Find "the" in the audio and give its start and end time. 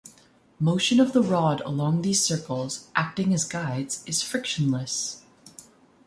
1.13-1.21